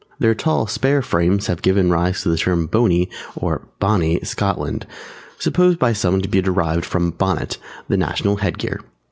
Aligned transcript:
Their 0.17 0.33
tall 0.33 0.65
spare 0.65 1.03
frames 1.03 1.45
have 1.45 1.61
given 1.61 1.91
rise 1.91 2.23
to 2.23 2.29
the 2.29 2.37
term 2.39 2.65
Bony 2.65 3.07
(or 3.35 3.67
Bonny) 3.79 4.19
Scotland, 4.23 4.87
supposed 5.37 5.77
by 5.77 5.93
some 5.93 6.23
to 6.23 6.27
be 6.27 6.41
derived 6.41 6.85
from 6.85 7.11
"Bonnet," 7.11 7.59
the 7.87 7.97
national 7.97 8.37
headgear. 8.37 8.79